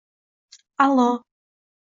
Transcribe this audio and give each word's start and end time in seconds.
—Allo. 0.85 1.07